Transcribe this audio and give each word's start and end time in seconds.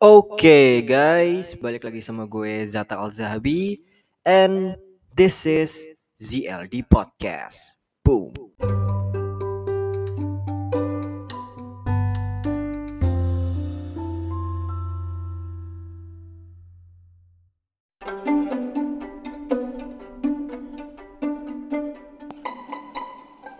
Oke 0.00 0.80
guys, 0.80 1.60
balik 1.60 1.84
lagi 1.84 2.00
sama 2.00 2.24
gue 2.24 2.64
Zata 2.64 2.96
Al 2.96 3.12
Zahabi 3.12 3.84
and 4.24 4.72
this 5.12 5.44
is 5.44 5.92
ZLD 6.16 6.88
Podcast. 6.88 7.76
Boom. 8.00 8.32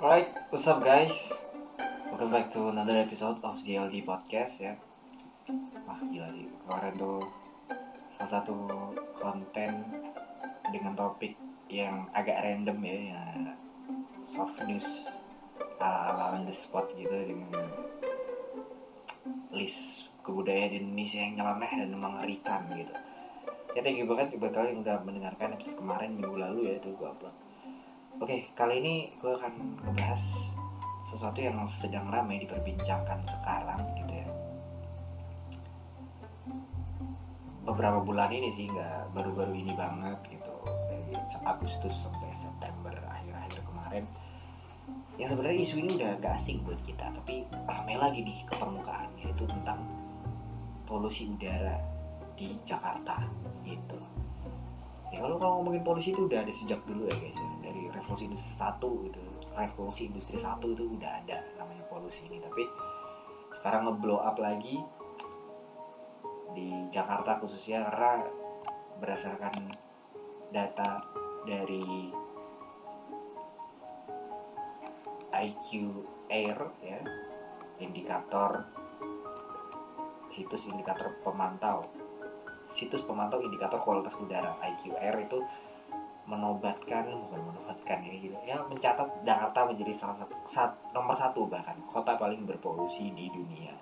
Alright, 0.01 0.33
what's 0.49 0.65
up 0.65 0.81
guys? 0.81 1.13
Welcome 2.09 2.33
back 2.33 2.49
to 2.57 2.73
another 2.73 2.97
episode 2.97 3.45
of 3.45 3.61
ZLD 3.61 4.09
Podcast 4.09 4.57
ya. 4.57 4.81
Wah 5.87 6.01
gila 6.07 6.29
sih, 6.35 6.47
kemarin 6.67 6.95
tuh 6.95 7.19
salah 8.17 8.31
satu 8.39 8.57
konten 9.19 9.73
dengan 10.71 10.93
topik 10.95 11.35
yang 11.71 12.07
agak 12.15 12.43
random 12.43 12.79
ya, 12.83 12.97
ya 13.15 13.23
soft 14.23 14.59
news 14.67 14.87
ala 15.81 16.37
on 16.37 16.47
the 16.47 16.55
spot 16.55 16.87
gitu 16.95 17.11
dengan 17.11 17.67
list 19.51 20.07
kebudayaan 20.23 20.77
Indonesia 20.77 21.19
yang 21.25 21.35
nyeleneh 21.41 21.73
dan 21.83 21.91
mengerikan 21.97 22.63
gitu. 22.77 22.95
Ya 23.75 23.81
thank 23.83 23.99
you 23.99 24.07
banget 24.07 24.35
buat 24.37 24.53
kalian 24.53 24.79
yang 24.79 24.81
udah 24.83 24.99
mendengarkan 25.03 25.55
episode 25.57 25.79
kemarin 25.79 26.19
minggu 26.19 26.37
lalu 26.37 26.61
ya 26.71 26.73
itu 26.79 26.91
gue 26.95 27.09
upload. 27.09 27.35
Oke, 28.21 28.53
kali 28.53 28.83
ini 28.83 28.95
gue 29.17 29.33
akan 29.33 29.81
ngebahas 29.87 30.23
sesuatu 31.11 31.39
yang 31.41 31.57
sedang 31.81 32.07
ramai 32.13 32.43
diperbincangkan 32.43 33.25
sekarang 33.27 33.81
gitu 33.99 34.10
Beberapa 37.65 38.01
bulan 38.01 38.33
ini 38.33 38.51
sih 38.57 38.67
nggak 38.69 39.13
baru-baru 39.13 39.53
ini 39.53 39.73
banget 39.77 40.19
gitu 40.33 40.55
dari 40.89 41.15
Agustus 41.45 41.95
sampai 42.01 42.33
September 42.41 42.95
akhir-akhir 43.09 43.61
kemarin. 43.65 44.05
Yang 45.21 45.37
sebenarnya 45.37 45.59
isu 45.61 45.75
ini 45.85 45.91
udah 46.01 46.11
gak 46.25 46.35
asing 46.41 46.65
buat 46.65 46.81
kita, 46.89 47.13
tapi 47.13 47.45
ramai 47.69 48.01
lagi 48.01 48.25
nih 48.25 48.41
ke 48.49 48.57
permukaan 48.57 49.13
yaitu 49.21 49.45
tentang 49.45 49.85
polusi 50.89 51.29
udara 51.29 51.77
di 52.35 52.57
Jakarta 52.65 53.29
gitu. 53.69 54.01
Ya 55.13 55.21
kalau 55.21 55.37
kalau 55.37 55.53
ngomongin 55.61 55.85
polusi 55.85 56.17
itu 56.17 56.25
udah 56.25 56.41
ada 56.41 56.53
sejak 56.55 56.81
dulu 56.89 57.11
ya 57.11 57.15
guys 57.19 57.37
ya 57.37 57.51
dari 57.61 57.91
revolusi 57.91 58.31
industri 58.31 58.53
satu 58.55 58.91
gitu 59.11 59.21
revolusi 59.59 60.03
industri 60.07 60.39
satu 60.39 60.67
itu 60.71 60.87
udah 60.87 61.11
ada 61.23 61.43
namanya 61.59 61.83
polusi 61.91 62.23
ini 62.31 62.39
tapi 62.39 62.63
sekarang 63.59 63.91
ngeblow 63.91 64.23
up 64.23 64.39
lagi 64.39 64.79
di 66.55 66.91
Jakarta 66.91 67.39
khususnya 67.39 67.87
karena 67.87 68.27
berdasarkan 68.99 69.55
data 70.51 71.05
dari 71.47 72.11
IQ 75.31 75.69
Air 76.29 76.59
ya 76.85 77.01
indikator 77.81 78.67
situs 80.35 80.69
indikator 80.69 81.17
pemantau 81.25 81.89
situs 82.77 83.03
pemantau 83.03 83.41
indikator 83.43 83.81
kualitas 83.83 84.15
udara 84.21 84.59
IQ 84.63 84.95
Air 85.01 85.17
itu 85.27 85.39
menobatkan 86.29 87.11
bukan 87.11 87.41
menobatkan 87.43 87.99
ya 88.07 88.15
gitu 88.15 88.37
ya 88.47 88.57
mencatat 88.63 89.27
Jakarta 89.27 89.67
menjadi 89.67 89.93
salah 89.99 90.23
satu 90.23 90.35
sat, 90.47 90.71
nomor 90.95 91.19
satu 91.19 91.51
bahkan 91.51 91.75
kota 91.91 92.15
paling 92.15 92.47
berpolusi 92.47 93.11
di 93.11 93.27
dunia 93.35 93.75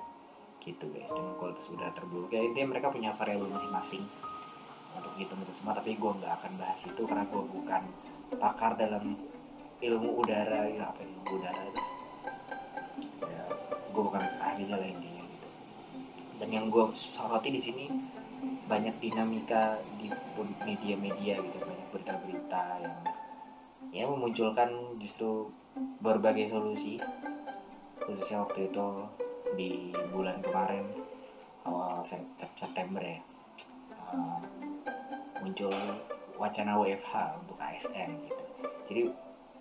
gitu 0.63 0.85
guys. 0.91 1.09
Dengan 1.11 1.35
kualitas 1.39 1.67
udara 1.71 1.93
terburuk. 1.95 2.31
Ya 2.31 2.43
intinya 2.43 2.77
mereka 2.77 2.93
punya 2.95 3.15
variabel 3.15 3.49
masing-masing 3.51 4.05
untuk 4.97 5.13
hitung 5.19 5.41
itu 5.43 5.53
semua. 5.59 5.77
Tapi 5.79 5.95
gue 5.95 6.13
nggak 6.23 6.33
akan 6.43 6.53
bahas 6.59 6.81
itu 6.83 7.03
karena 7.07 7.25
gue 7.29 7.43
bukan 7.43 7.83
pakar 8.39 8.77
dalam 8.77 9.17
ilmu 9.79 10.11
udara 10.21 10.67
ya 10.69 10.91
apa 10.91 11.01
ilmu 11.07 11.23
udara 11.39 11.63
itu. 11.69 11.83
Ya 13.25 13.45
gue 13.89 14.03
bukan 14.03 14.23
ahlinya 14.43 14.77
lah 14.79 14.89
intinya 14.89 15.23
gitu. 15.25 15.49
Dan 16.39 16.49
yang 16.55 16.67
gue 16.71 16.85
soroti 16.95 17.49
di 17.55 17.61
sini 17.63 17.87
banyak 18.69 19.01
dinamika 19.03 19.81
di 19.99 20.13
media-media 20.63 21.41
gitu 21.43 21.57
banyak 21.59 21.89
berita-berita 21.91 22.63
yang 22.85 22.97
ya 23.91 24.05
memunculkan 24.05 24.99
justru 25.01 25.49
berbagai 26.05 26.53
solusi. 26.53 27.01
Khususnya 27.99 28.45
waktu 28.45 28.71
itu 28.71 28.87
di 29.57 29.91
bulan 30.19 30.43
kemarin 30.43 30.83
awal 31.63 32.03
September 32.59 32.99
ya. 32.99 33.23
Uh, 34.11 34.43
muncul 35.39 35.71
wacana 36.35 36.75
WFH 36.75 37.39
untuk 37.39 37.55
ASN 37.63 38.19
gitu. 38.27 38.43
Jadi 38.91 39.03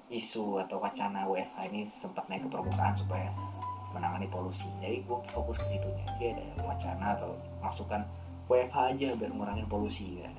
isu 0.09 0.57
atau 0.65 0.81
wacana 0.81 1.29
WFH 1.29 1.69
ini 1.69 1.85
sempat 2.01 2.25
naik 2.25 2.47
ke 2.47 2.49
permukaan 2.49 2.97
supaya 2.97 3.29
menangani 3.93 4.25
polusi. 4.33 4.65
Jadi 4.81 5.05
gue 5.05 5.17
fokus 5.29 5.61
ke 5.61 5.77
situnya 5.77 6.05
dia 6.17 6.33
ada 6.33 6.45
wacana 6.65 7.05
atau 7.21 7.37
masukan 7.61 8.01
WFH 8.49 8.97
aja 8.97 9.07
biar 9.13 9.29
ngurangin 9.29 9.69
polusi 9.69 10.25
ya. 10.25 10.29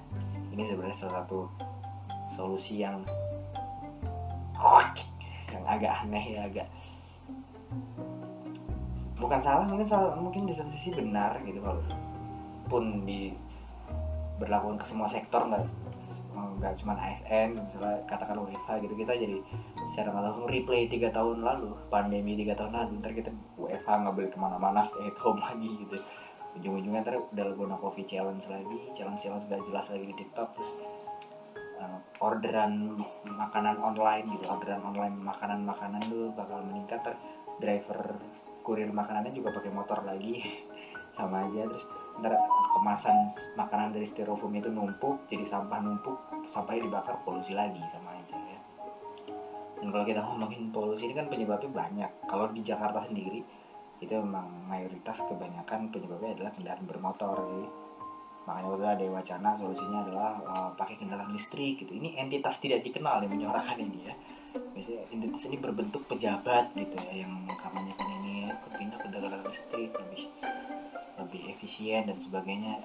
Ini 0.51 0.67
sebenarnya 0.67 0.99
salah 0.99 1.23
satu 1.23 1.47
solusi 2.35 2.83
yang 2.83 3.07
yang 5.55 5.65
agak 5.79 5.95
aneh 6.03 6.35
ya 6.35 6.51
agak 6.51 6.67
bukan 9.19 9.41
salah 9.43 9.67
mungkin 9.67 9.87
salah 9.87 10.15
mungkin 10.15 10.47
di 10.47 10.55
satu 10.55 10.71
sisi 10.71 10.95
benar 10.95 11.39
gitu 11.43 11.59
kalau 11.59 11.83
pun 12.71 13.03
di 13.03 13.35
berlakukan 14.39 14.79
ke 14.79 14.87
semua 14.87 15.11
sektor 15.11 15.43
nggak 15.51 15.67
nggak 16.59 16.75
cuma 16.83 16.95
ASN 16.95 17.55
misalnya 17.55 17.99
katakan 18.07 18.39
WFH 18.39 18.83
gitu 18.83 18.95
kita 18.95 19.13
jadi 19.15 19.37
secara 19.91 20.11
langsung 20.15 20.47
replay 20.47 20.87
tiga 20.87 21.11
tahun 21.11 21.43
lalu 21.43 21.75
pandemi 21.91 22.39
tiga 22.39 22.55
tahun 22.55 22.75
lalu 22.75 23.03
ntar 23.03 23.13
kita 23.15 23.31
WFH 23.59 23.89
nggak 24.07 24.15
boleh 24.15 24.31
ke 24.31 24.39
mana-mana 24.39 24.83
stay 24.87 25.11
at 25.11 25.19
home 25.19 25.43
lagi 25.47 25.71
gitu. 25.83 25.99
Ujung-ujungnya 26.59 27.03
ntar 27.07 27.15
udah 27.15 27.47
guna 27.55 27.77
coffee 27.79 28.07
challenge 28.07 28.47
lagi 28.47 28.79
challenge 28.95 29.23
challenge 29.23 29.47
gak 29.47 29.63
jelas 29.67 29.87
lagi 29.91 30.05
di 30.11 30.15
tiktok 30.19 30.49
terus 30.59 30.71
uh, 31.83 31.99
orderan 32.23 33.03
makanan 33.27 33.79
online 33.79 34.27
gitu 34.35 34.45
orderan 34.51 34.83
online 34.83 35.15
makanan 35.19 35.63
makanan 35.63 36.03
tuh 36.11 36.35
bakal 36.35 36.59
meningkat 36.67 36.99
ter 37.03 37.15
driver 37.59 38.19
kurir 38.69 38.93
makanannya 38.93 39.33
juga 39.33 39.57
pakai 39.57 39.73
motor 39.73 40.05
lagi. 40.05 40.45
Sama 41.17 41.49
aja 41.49 41.65
terus 41.65 41.89
ntar 42.21 42.37
kemasan 42.77 43.17
makanan 43.57 43.95
dari 43.97 44.07
styrofoam 44.07 44.51
itu 44.59 44.69
numpuk 44.75 45.23
jadi 45.31 45.47
sampah 45.47 45.79
numpuk 45.83 46.19
sampahnya 46.51 46.91
dibakar 46.91 47.15
polusi 47.23 47.55
lagi 47.55 47.79
sama 47.95 48.11
aja 48.11 48.35
ya. 48.35 48.61
Dan 49.79 49.95
kalau 49.95 50.03
kita 50.03 50.23
ngomongin 50.27 50.75
polusi 50.75 51.07
ini 51.07 51.15
kan 51.15 51.31
penyebabnya 51.31 51.71
banyak. 51.71 52.11
Kalau 52.27 52.51
di 52.51 52.63
Jakarta 52.67 53.07
sendiri 53.07 53.43
itu 53.99 54.15
memang 54.15 54.47
mayoritas 54.67 55.23
kebanyakan 55.27 55.91
penyebabnya 55.91 56.39
adalah 56.39 56.53
kendaraan 56.55 56.87
bermotor 56.87 57.39
makanya 58.49 58.71
udah 58.81 58.91
ada 58.97 59.05
wacana 59.13 59.49
solusinya 59.61 59.99
adalah 60.09 60.31
uh, 60.49 60.71
pakai 60.73 60.97
kendaraan 60.97 61.37
listrik 61.37 61.85
gitu. 61.85 61.93
Ini 61.93 62.17
entitas 62.17 62.57
tidak 62.57 62.81
dikenal 62.81 63.21
yang 63.21 63.33
menyuarakan 63.37 63.77
ini 63.77 64.09
ya. 64.09 64.15
Biasanya 64.73 65.13
entitas 65.13 65.43
ini 65.53 65.57
berbentuk 65.61 66.09
pejabat 66.09 66.73
gitu 66.73 66.97
ya 67.13 67.29
yang 67.29 67.33
mengkampanyekan 67.45 68.09
pindah 68.79 68.99
ke 68.99 69.07
kendaraan 69.11 69.43
listrik 69.47 69.91
lebih 69.91 70.25
lebih 71.19 71.43
efisien 71.51 72.07
dan 72.07 72.19
sebagainya. 72.23 72.79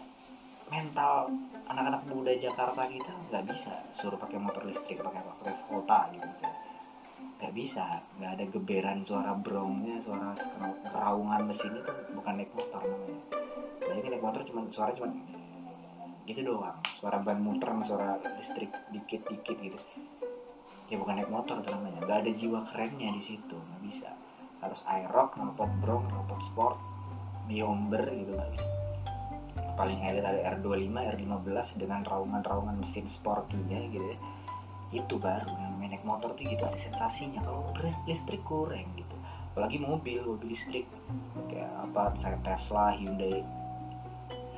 Mental 0.72 1.30
anak-anak 1.70 2.02
muda 2.10 2.34
Jakarta 2.34 2.90
kita 2.90 3.14
nggak 3.30 3.46
bisa 3.46 3.74
suruh 4.02 4.18
pakai 4.18 4.42
motor 4.42 4.66
listrik 4.66 5.00
pakai 5.06 5.22
pakai 5.22 5.54
Volta 5.70 6.10
gitu. 6.10 6.28
Nggak 7.38 7.54
bisa 7.54 8.02
nggak 8.18 8.32
ada 8.40 8.46
geberan 8.50 9.00
suara 9.06 9.38
brongnya 9.38 10.02
suara 10.02 10.34
raungan 10.90 11.46
mesin 11.46 11.78
itu 11.78 11.92
bukan 12.18 12.34
naik 12.42 12.52
motor 12.58 12.82
namanya. 12.82 13.22
Jadi 13.84 14.08
naik 14.10 14.24
motor 14.24 14.42
cuma 14.50 14.66
suara 14.74 14.92
cuma 14.98 15.14
gitu 16.26 16.42
doang. 16.42 16.80
Suara 16.98 17.22
ban 17.22 17.38
muter 17.38 17.70
sama 17.70 17.84
suara 17.86 18.10
listrik 18.42 18.72
dikit 18.90 19.22
dikit 19.30 19.58
gitu. 19.62 19.80
Ya 20.90 20.98
bukan 20.98 21.22
naik 21.22 21.30
motor 21.30 21.62
namanya 21.62 22.02
nggak 22.02 22.20
ada 22.26 22.32
jiwa 22.34 22.66
kerennya 22.66 23.14
di 23.14 23.22
situ 23.22 23.56
nggak 23.56 23.82
bisa 23.86 24.12
harus 24.64 24.82
aerox 24.88 25.36
knalpot 25.36 25.72
brong 25.84 26.08
knalpot 26.08 26.42
sport 26.48 26.78
biomber 27.52 28.08
gitu 28.08 28.32
nggak 28.34 28.74
paling 29.74 30.00
elit 30.06 30.22
ada 30.22 30.54
R25 30.58 30.94
R15 30.94 31.82
dengan 31.82 32.06
raungan-raungan 32.06 32.78
mesin 32.78 33.10
sportinya 33.10 33.82
gitu 33.90 34.06
ya. 34.06 34.18
Itu 34.94 35.18
baru 35.18 35.50
yang 35.50 35.82
naik 35.82 36.06
motor 36.06 36.38
tuh 36.38 36.46
gitu 36.46 36.62
ada 36.62 36.78
sensasinya. 36.78 37.42
Kalau 37.42 37.74
listrik 38.06 38.42
kurang 38.46 38.86
gitu. 38.94 39.16
Apalagi 39.54 39.82
mobil 39.82 40.22
mobil 40.22 40.54
listrik. 40.54 40.86
Kayak 41.50 41.74
apa 41.90 42.14
saya 42.22 42.38
Tesla 42.46 42.94
Hyundai. 42.94 43.42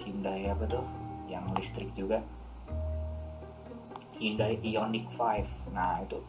Hyundai 0.03 0.51
apa 0.51 0.63
tuh? 0.67 0.85
Yang 1.31 1.45
listrik 1.55 1.89
juga. 1.95 2.19
Hyundai 4.19 4.59
Ioniq 4.63 5.07
5 5.19 5.75
nah 5.75 5.99
itu 5.99 6.19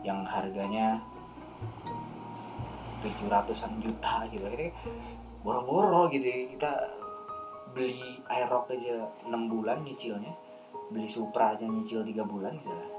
yang 0.00 0.24
harganya 0.24 0.96
700an 3.04 3.76
juta 3.84 4.24
gitu. 4.32 4.44
Ini 4.48 4.72
boro-boro 5.44 6.08
gitu 6.08 6.24
ya. 6.24 6.48
kita 6.56 6.72
beli 7.76 8.24
Aerox 8.32 8.72
aja 8.72 9.04
6 9.28 9.52
bulan 9.52 9.84
nyicilnya. 9.84 10.32
Beli 10.88 11.08
Supra 11.08 11.52
aja 11.52 11.68
nyicil 11.68 12.00
3 12.00 12.24
bulan 12.24 12.56
gitu 12.56 12.72
lah. 12.72 12.90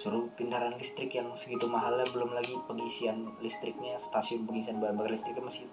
Suruh 0.00 0.24
kendaraan 0.32 0.80
listrik 0.80 1.12
yang 1.12 1.28
segitu 1.36 1.68
mahalnya 1.68 2.08
belum 2.08 2.32
lagi 2.32 2.56
pengisian 2.64 3.36
listriknya 3.44 4.00
stasiun 4.08 4.48
pengisian 4.48 4.80
bahan 4.80 4.96
bakar 4.96 5.12
listriknya 5.12 5.44
masih 5.44 5.68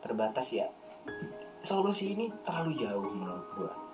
terbatas 0.00 0.48
ya. 0.48 0.66
Solusi 1.60 2.16
ini 2.16 2.32
terlalu 2.44 2.80
jauh 2.80 3.04
menurut 3.12 3.46
gua 3.54 3.85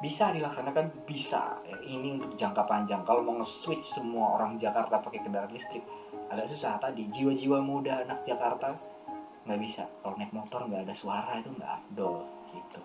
bisa 0.00 0.32
dilaksanakan? 0.32 1.04
Bisa. 1.04 1.60
Ya, 1.68 1.76
ini 1.84 2.16
untuk 2.16 2.32
jangka 2.34 2.64
panjang. 2.64 3.04
Kalau 3.04 3.20
mau 3.20 3.36
nge-switch 3.40 4.00
semua 4.00 4.40
orang 4.40 4.56
Jakarta 4.56 4.96
pakai 4.96 5.20
kendaraan 5.20 5.52
listrik 5.52 5.84
agak 6.32 6.48
susah. 6.48 6.80
Tadi 6.80 7.12
jiwa-jiwa 7.12 7.60
muda 7.60 8.00
anak 8.08 8.24
Jakarta 8.24 8.72
nggak 9.44 9.60
bisa. 9.60 9.84
Kalau 10.00 10.16
naik 10.16 10.32
motor 10.32 10.64
nggak 10.64 10.88
ada 10.88 10.94
suara 10.96 11.36
itu 11.36 11.52
nggak 11.52 11.70
afdol 11.70 12.24
gitu. 12.56 12.80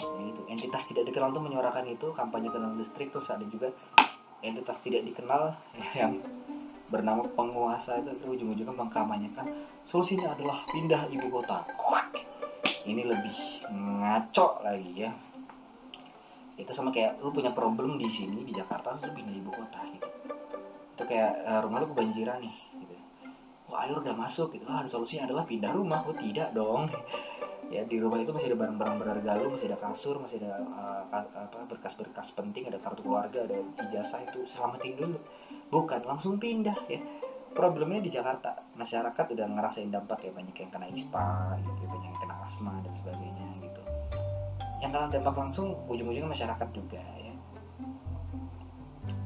Ya, 0.00 0.22
itu. 0.24 0.42
Entitas 0.48 0.82
tidak 0.88 1.04
dikenal 1.12 1.36
tuh 1.36 1.44
menyuarakan 1.44 1.84
itu. 1.92 2.08
Kampanye 2.16 2.48
kendaraan 2.48 2.80
listrik 2.80 3.12
terus 3.12 3.28
ada 3.28 3.44
juga 3.44 3.68
entitas 4.40 4.80
tidak 4.80 5.04
dikenal 5.04 5.52
yang 6.00 6.16
bernama 6.88 7.28
penguasa 7.36 8.00
itu. 8.00 8.16
Ujung-ujungnya 8.24 8.72
mengkampanyekan 8.72 9.52
solusinya 9.84 10.32
adalah 10.32 10.64
pindah 10.72 11.12
ibu 11.12 11.28
kota. 11.28 11.60
Ini 12.84 13.04
lebih 13.04 13.36
ngaco 13.72 14.60
lagi 14.60 15.08
ya 15.08 15.12
itu 16.54 16.70
sama 16.70 16.94
kayak 16.94 17.18
lu 17.18 17.34
punya 17.34 17.50
problem 17.50 17.98
di 17.98 18.06
sini 18.06 18.46
di 18.46 18.54
Jakarta 18.54 18.94
lu 18.94 19.10
pindah 19.10 19.34
ibu 19.34 19.50
kota 19.50 19.80
gitu. 19.90 20.08
Itu 20.94 21.02
kayak 21.02 21.42
uh, 21.42 21.60
rumah 21.66 21.82
lu 21.82 21.90
kebanjiran 21.90 22.38
nih 22.38 22.56
gitu. 22.78 22.94
Wah 23.66 23.82
air 23.82 23.98
udah 23.98 24.14
masuk 24.14 24.54
gitu. 24.54 24.62
Ah 24.70 24.86
solusinya 24.86 25.26
adalah 25.26 25.42
pindah 25.42 25.74
rumah. 25.74 26.06
Oh 26.06 26.14
tidak 26.14 26.54
dong. 26.54 26.90
Ya 27.72 27.80
di 27.80 27.96
rumah 27.96 28.20
itu 28.20 28.28
masih 28.28 28.52
ada 28.52 28.60
barang-barang 28.60 28.96
berharga 29.00 29.40
lu 29.40 29.56
masih 29.56 29.72
ada 29.72 29.80
kasur 29.80 30.20
masih 30.20 30.36
ada 30.36 30.62
uh, 30.62 31.00
apa 31.10 31.64
berkas-berkas 31.64 32.36
penting 32.36 32.68
ada 32.68 32.76
kartu 32.76 33.00
keluarga 33.00 33.40
ada 33.40 33.56
ijazah 33.88 34.20
itu 34.20 34.44
selamatin 34.46 34.94
dulu. 34.94 35.18
Bukan 35.72 36.04
langsung 36.04 36.36
pindah 36.36 36.76
ya. 36.86 37.00
Problemnya 37.56 38.04
di 38.04 38.12
Jakarta. 38.12 38.52
Masyarakat 38.76 39.26
udah 39.32 39.46
ngerasain 39.48 39.88
dampak 39.88 40.28
ya 40.28 40.30
banyak 40.36 40.54
yang 40.54 40.70
kena 40.70 40.86
ispa 40.92 41.56
gitu 41.64 41.88
banyak 41.88 42.12
yang 42.12 42.18
kena 42.20 42.36
asma 42.44 42.74
dan 42.84 42.92
sebagainya 43.00 43.46
gitu 43.64 43.73
yang 44.84 44.92
kena 44.92 45.08
dampak 45.08 45.34
langsung 45.40 45.72
ujung-ujungnya 45.88 46.28
masyarakat 46.28 46.68
juga 46.76 47.00
ya 47.00 47.32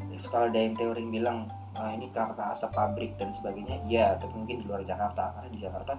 Terus 0.09 0.27
kalau 0.31 0.47
ada 0.51 0.59
yang 0.59 0.75
teori 0.75 1.03
bilang 1.11 1.51
ah, 1.75 1.91
ini 1.95 2.11
karena 2.15 2.55
asap 2.55 2.71
pabrik 2.75 3.15
dan 3.19 3.35
sebagainya 3.35 3.83
ya 3.91 4.15
tapi 4.19 4.35
mungkin 4.35 4.63
di 4.63 4.65
luar 4.67 4.83
Jakarta 4.87 5.35
karena 5.35 5.51
di 5.51 5.61
Jakarta 5.63 5.95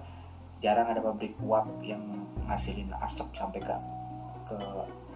jarang 0.60 0.88
ada 0.92 1.00
pabrik 1.00 1.36
uap 1.44 1.68
yang 1.80 2.00
ngasilin 2.48 2.92
asap 3.04 3.28
sampai 3.36 3.60
ke 3.60 3.76
ke 4.48 4.56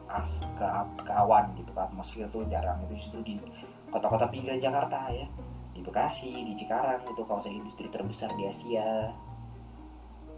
as 0.09 0.31
ke, 0.57 0.67
ke 1.05 1.13
awan 1.13 1.53
gitu 1.57 1.69
ke 1.73 1.81
atmosfer 1.81 2.29
tuh 2.33 2.45
jarang 2.49 2.81
itu 2.89 3.01
justru 3.01 3.21
di 3.25 3.35
kota-kota 3.93 4.29
pinggiran 4.29 4.61
Jakarta 4.61 5.09
ya 5.13 5.29
di 5.75 5.83
Bekasi, 5.83 6.31
di 6.31 6.55
Cikarang 6.55 7.03
itu 7.03 7.23
kawasan 7.27 7.51
industri 7.51 7.91
terbesar 7.91 8.31
di 8.39 8.47
Asia. 8.47 9.11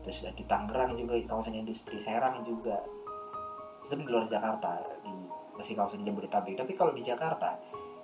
Terus 0.00 0.24
di 0.32 0.44
Tangerang 0.48 0.96
juga 0.96 1.20
kawasan 1.28 1.60
industri 1.60 2.00
Serang 2.00 2.40
juga. 2.48 2.80
Itu 3.86 3.94
di 3.94 4.06
luar 4.06 4.26
Jakarta, 4.26 4.82
di 5.02 5.12
masih 5.56 5.74
kawasan 5.78 6.04
Jabodetabek. 6.04 6.58
Tapi 6.58 6.72
kalau 6.76 6.92
di 6.92 7.02
Jakarta 7.06 7.56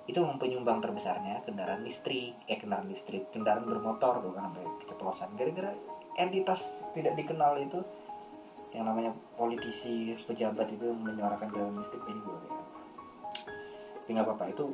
itu 0.03 0.19
penyumbang 0.19 0.83
terbesarnya 0.83 1.45
kendaraan 1.47 1.85
listrik, 1.85 2.35
eh 2.49 2.59
kendaraan 2.59 2.91
listrik, 2.91 3.31
kendaraan 3.31 3.63
bermotor 3.63 4.19
tuh 4.19 4.33
kan 4.35 4.51
sampai 4.51 4.65
keceplosan. 4.83 5.29
Gara-gara 5.39 5.71
entitas 6.19 6.59
tidak 6.91 7.15
dikenal 7.15 7.55
itu 7.61 7.79
yang 8.73 8.89
namanya 8.89 9.13
politisi 9.37 10.17
pejabat 10.25 10.65
itu 10.73 10.89
menyuarakan 10.91 11.47
kendaraan 11.53 11.77
listrik 11.77 12.03
ini 12.09 12.19
gue 12.19 12.37
ya. 12.49 12.51
Tapi 14.03 14.09
nggak 14.11 14.25
apa-apa 14.27 14.45
itu 14.51 14.65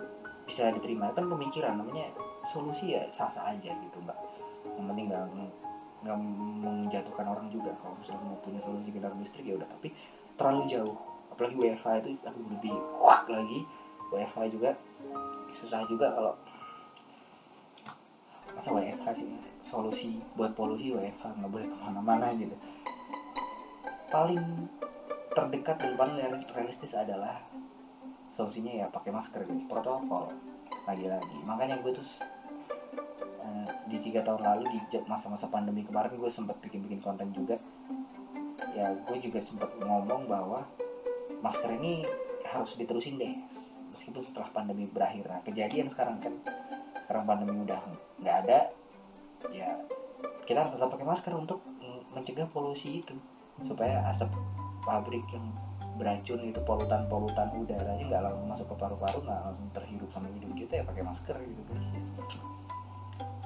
bisa 0.50 0.74
diterima 0.74 1.14
kan 1.14 1.30
pemikiran 1.30 1.78
namanya 1.78 2.10
solusi 2.50 2.98
ya 2.98 3.06
sah-sah 3.14 3.54
aja 3.54 3.70
gitu 3.70 3.98
mbak 4.02 4.18
yang 4.74 4.90
penting 4.90 5.06
nggak 5.14 5.24
nggak 6.02 6.18
menjatuhkan 6.66 7.28
orang 7.30 7.48
juga 7.54 7.70
kalau 7.78 7.94
misalnya 8.02 8.26
mau 8.26 8.40
punya 8.42 8.58
solusi 8.66 8.90
kendaraan 8.90 9.22
listrik 9.22 9.46
ya 9.46 9.62
udah 9.62 9.70
tapi 9.70 9.94
terlalu 10.40 10.72
jauh. 10.72 10.96
Apalagi 11.36 11.56
WFH 11.60 11.88
itu 12.08 12.12
aku 12.24 12.40
lebih 12.48 12.74
kuat 12.96 13.28
lagi 13.28 13.60
WFH 14.10 14.38
juga 14.56 14.72
susah 15.60 15.84
juga 15.92 16.08
kalau 16.16 16.34
masa 18.56 18.70
WFH 18.72 19.08
sih 19.20 19.28
solusi 19.68 20.24
buat 20.34 20.56
polusi 20.56 20.96
WFH 20.96 21.38
nggak 21.38 21.52
boleh 21.52 21.68
ke 21.68 21.78
mana-mana 21.84 22.32
gitu. 22.40 22.56
Paling 24.10 24.66
terdekat 25.36 25.78
dan 25.78 25.94
paling 25.94 26.18
realistis 26.56 26.98
adalah 26.98 27.38
solusinya 28.34 28.74
ya 28.84 28.86
pakai 28.90 29.12
masker 29.14 29.46
guys. 29.46 29.68
Protokol 29.70 30.34
lagi-lagi. 30.90 31.38
Makanya 31.46 31.84
gue 31.86 31.94
tuh 31.94 32.08
uh, 33.46 33.70
di 33.86 34.02
tiga 34.02 34.26
tahun 34.26 34.42
lalu 34.42 34.64
di 34.74 34.80
masa-masa 35.06 35.46
pandemi 35.46 35.86
kemarin 35.86 36.18
gue 36.18 36.32
sempat 36.34 36.58
bikin-bikin 36.66 37.04
konten 37.04 37.30
juga 37.30 37.62
ya 38.80 38.96
gue 38.96 39.18
juga 39.20 39.44
sempat 39.44 39.68
ngomong 39.84 40.32
bahwa 40.32 40.64
masker 41.44 41.76
ini 41.76 42.08
harus 42.48 42.80
diterusin 42.80 43.20
deh. 43.20 43.36
Meskipun 43.92 44.24
setelah 44.24 44.48
pandemi 44.56 44.88
berakhir. 44.88 45.28
Nah 45.28 45.44
kejadian 45.44 45.92
sekarang 45.92 46.24
kan 46.24 46.34
sekarang 47.04 47.28
pandemi 47.28 47.60
udah 47.68 47.82
nggak 48.24 48.36
ada 48.48 48.60
ya 49.52 49.68
kita 50.48 50.64
harus 50.64 50.80
tetap 50.80 50.90
pakai 50.96 51.08
masker 51.08 51.34
untuk 51.36 51.60
mencegah 52.16 52.48
polusi 52.56 53.04
itu. 53.04 53.16
Supaya 53.68 54.00
asap 54.16 54.32
pabrik 54.88 55.28
yang 55.36 55.52
beracun 56.00 56.40
itu 56.48 56.64
polutan-polutan 56.64 57.52
udaranya 57.60 58.00
nggak 58.08 58.24
langsung 58.24 58.48
masuk 58.48 58.68
ke 58.72 58.76
paru-paru 58.80 59.20
nggak 59.20 59.42
langsung 59.44 59.68
terhirup 59.76 60.08
sama 60.16 60.32
hidung 60.32 60.56
kita 60.56 60.80
ya 60.80 60.84
pakai 60.88 61.04
masker 61.04 61.36
gitu 61.36 61.62
guys. 61.68 61.92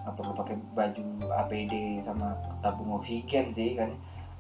Nggak 0.06 0.13
perlu 0.13 0.33
pakai 0.38 0.56
baju 0.77 1.03
APD 1.33 1.74
sama 2.06 2.38
tabung 2.62 3.01
oksigen 3.01 3.50
sih 3.57 3.74
kan 3.74 3.89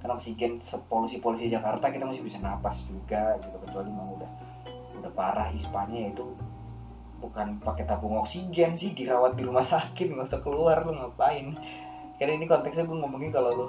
karena 0.03 0.19
oksigen 0.19 0.59
polusi-polusi 0.91 1.47
Jakarta 1.47 1.87
kita 1.87 2.03
masih 2.03 2.27
bisa 2.27 2.35
napas 2.43 2.83
juga 2.83 3.39
gitu 3.39 3.55
kecuali 3.63 3.87
memang 3.87 4.19
udah 4.19 4.31
udah 4.99 5.11
parah 5.15 5.47
ispanya 5.55 6.11
itu 6.11 6.27
bukan 7.23 7.63
pakai 7.63 7.87
tabung 7.87 8.19
oksigen 8.19 8.75
sih 8.75 8.91
dirawat 8.91 9.39
di 9.39 9.47
rumah 9.47 9.63
sakit 9.73 10.11
nggak 10.11 10.27
usah 10.27 10.43
keluar 10.43 10.83
lu 10.83 10.91
ngapain? 10.91 11.55
Karena 12.19 12.35
ini 12.35 12.45
konteksnya 12.51 12.83
gue 12.83 12.99
ngomongin 12.99 13.31
kalau 13.31 13.49
lu 13.55 13.67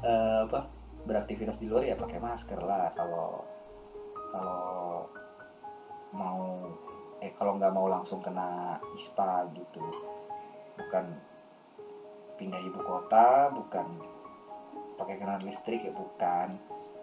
uh, 0.00 0.48
apa 0.48 0.72
beraktivitas 1.04 1.60
di 1.60 1.68
luar 1.68 1.84
ya 1.84 2.00
pakai 2.00 2.16
masker 2.16 2.56
lah 2.56 2.88
kalau 2.96 3.44
kalau 4.32 5.04
mau 6.16 6.64
eh 7.20 7.36
kalau 7.36 7.60
nggak 7.60 7.76
mau 7.76 7.92
langsung 7.92 8.24
kena 8.24 8.80
ispa 8.96 9.44
gitu. 9.52 9.84
Bukan 10.80 11.12
pindah 12.40 12.60
ibu 12.64 12.80
kota 12.80 13.52
bukan 13.52 14.00
pakai 15.02 15.18
kendaraan 15.18 15.42
listrik 15.42 15.82
ya 15.82 15.92
bukan. 15.92 16.54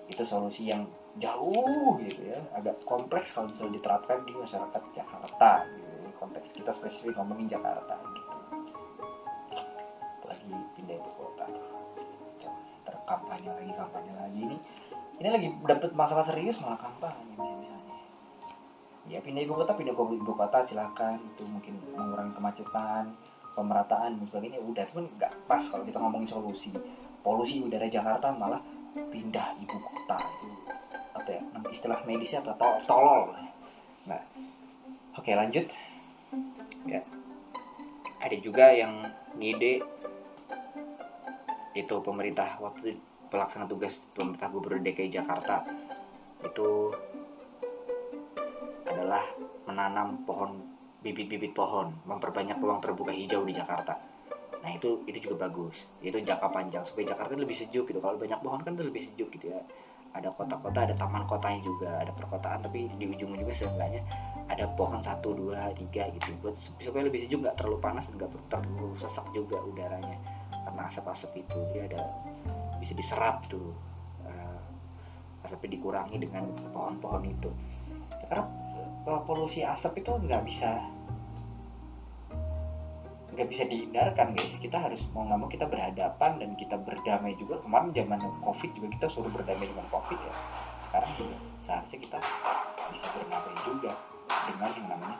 Itu 0.09 0.23
solusi 0.25 0.71
yang 0.71 0.87
jauh 1.19 1.99
gitu 1.99 2.21
ya 2.31 2.39
agak 2.55 2.79
kompleks 2.87 3.35
kalau 3.35 3.51
misalnya 3.51 3.81
diterapkan 3.81 4.23
di 4.23 4.33
masyarakat 4.33 4.81
Jakarta 4.95 5.67
gitu. 5.67 5.89
Ini 5.99 6.11
konteks 6.15 6.49
kita 6.55 6.71
spesifik 6.71 7.19
ngomongin 7.19 7.51
Jakarta 7.51 7.99
gitu. 8.15 8.37
Lagi 10.25 10.49
pindah 10.79 10.95
ibu 10.95 11.11
kota. 11.13 11.45
Terkampanye 12.87 13.49
lagi 13.51 13.73
kampanye 13.75 14.13
lagi. 14.15 14.39
Ini 14.47 14.57
ini 15.19 15.29
lagi 15.29 15.47
dapet 15.67 15.91
masalah 15.91 16.23
serius 16.23 16.55
malah 16.63 16.79
kampanye 16.79 17.35
misalnya. 17.35 17.75
Ya 19.09 19.19
pindah 19.19 19.43
ibu 19.43 19.57
kota 19.57 19.75
pindah 19.75 19.93
ke 19.93 20.03
ibu 20.15 20.33
kota 20.33 20.63
silakan. 20.65 21.19
Itu 21.35 21.43
mungkin 21.45 21.75
mengurangi 21.97 22.33
kemacetan 22.33 23.13
pemerataan 23.57 24.15
dan 24.15 24.25
sebagainya. 24.29 24.61
Udah 24.63 24.85
cuman 24.93 25.05
nggak 25.19 25.33
pas 25.49 25.61
kalau 25.67 25.83
kita 25.83 25.99
ngomongin 25.99 26.29
solusi 26.29 26.71
polusi 27.21 27.61
udara 27.63 27.87
Jakarta 27.87 28.31
malah 28.33 28.61
pindah 28.95 29.55
ibu 29.59 29.77
kota. 29.79 30.17
Itu 30.19 30.47
apa 31.15 31.29
ya? 31.29 31.41
Istilah 31.69 31.99
medisnya 32.07 32.41
apa? 32.41 32.55
Tol 32.57 32.75
tolol. 32.87 33.23
Nah 34.07 34.21
oke 35.15 35.31
lanjut. 35.31 35.65
Ya. 36.87 37.01
Ada 38.19 38.35
juga 38.43 38.71
yang 38.75 39.07
ngide 39.39 39.79
itu 41.77 41.95
pemerintah 42.03 42.59
waktu 42.59 42.99
pelaksana 43.29 43.69
tugas 43.69 43.95
pemerintah 44.11 44.49
gubernur 44.51 44.83
DKI 44.83 45.09
Jakarta. 45.21 45.63
Itu 46.43 46.91
adalah 48.89 49.23
menanam 49.69 50.25
pohon 50.25 50.59
bibit-bibit 50.99 51.55
pohon 51.55 51.95
memperbanyak 52.03 52.59
ruang 52.59 52.83
terbuka 52.83 53.15
hijau 53.15 53.47
di 53.47 53.55
Jakarta 53.55 54.08
nah 54.69 54.77
itu 54.77 55.01
itu 55.09 55.25
juga 55.25 55.49
bagus. 55.49 55.73
Itu 55.97 56.21
jangka 56.21 56.45
panjang 56.53 56.85
supaya 56.85 57.09
Jakarta 57.09 57.33
lebih 57.33 57.57
sejuk 57.57 57.89
gitu. 57.89 57.97
Kalau 57.97 58.21
banyak 58.21 58.37
pohon 58.45 58.61
kan 58.61 58.77
lebih 58.77 59.01
sejuk 59.01 59.33
gitu 59.33 59.49
ya. 59.49 59.57
Ada 60.13 60.29
kota-kota 60.37 60.85
ada 60.85 60.93
taman 60.93 61.25
kotanya 61.25 61.57
juga 61.65 61.89
ada 62.05 62.13
perkotaan 62.13 62.61
tapi 62.61 62.85
di 63.01 63.05
ujung-ujungnya 63.09 63.53
seenggaknya 63.53 64.01
ada 64.45 64.69
pohon 64.77 65.01
satu 65.01 65.33
dua 65.33 65.73
tiga 65.73 66.05
gitu. 66.13 66.37
Buat 66.45 66.53
supaya 66.85 67.09
lebih 67.09 67.25
sejuk 67.25 67.41
nggak 67.41 67.57
terlalu 67.57 67.81
panas 67.81 68.05
nggak 68.13 68.29
terlalu 68.53 68.93
sesak 69.01 69.25
juga 69.33 69.57
udaranya. 69.57 70.21
Karena 70.53 70.85
asap-asap 70.85 71.41
itu 71.41 71.57
dia 71.73 71.89
ada 71.89 72.05
bisa 72.77 72.93
diserap 72.93 73.49
tuh 73.49 73.73
uh, 74.29 74.61
asapnya 75.49 75.81
dikurangi 75.81 76.21
dengan 76.21 76.45
pohon-pohon 76.69 77.25
itu. 77.25 77.49
Karena 78.29 78.45
uh, 79.09 79.21
polusi 79.25 79.65
asap 79.65 80.05
itu 80.05 80.13
nggak 80.13 80.45
bisa 80.45 80.77
nggak 83.39 83.55
bisa 83.55 83.63
dihindarkan 83.71 84.35
guys. 84.35 84.51
Kita 84.59 84.75
harus 84.83 84.99
mau 85.15 85.23
nggak 85.23 85.39
mau 85.39 85.47
kita 85.47 85.63
berhadapan 85.71 86.43
dan 86.43 86.59
kita 86.59 86.75
berdamai 86.75 87.39
juga. 87.39 87.63
Kemarin 87.63 87.95
zaman 87.95 88.19
covid 88.43 88.69
juga 88.75 88.87
kita 88.99 89.07
suruh 89.07 89.31
berdamai 89.31 89.63
dengan 89.63 89.87
covid 89.87 90.19
ya. 90.19 90.33
Sekarang 90.83 91.11
juga 91.15 91.39
seharusnya 91.63 91.99
kita 92.03 92.17
bisa 92.91 93.05
berdamai 93.15 93.55
juga 93.63 93.91
dengan 94.43 94.69
yang 94.75 94.87
namanya 94.91 95.17